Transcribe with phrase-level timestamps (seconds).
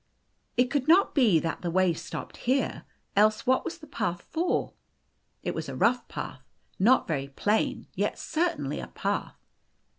[0.57, 4.73] It could not be that the way stopped here, else what was the path for?
[5.43, 6.41] It was a rough path,
[6.79, 9.37] not very plain, yet certainly a path.